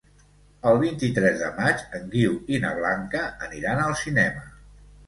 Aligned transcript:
El 0.69 0.79
vint-i-tres 0.83 1.37
de 1.41 1.51
maig 1.59 1.83
en 1.99 2.09
Guiu 2.17 2.35
i 2.57 2.63
na 2.65 2.73
Blanca 2.81 3.25
aniran 3.51 3.87
al 3.89 3.99
cinema. 4.07 4.49